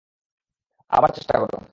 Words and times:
আবার 0.91 1.09
চেষ্টা 1.15 1.33
কর! 1.41 1.49